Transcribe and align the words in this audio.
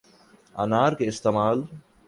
انار 0.55 0.91
کے 0.93 1.07
استعمال 1.07 1.61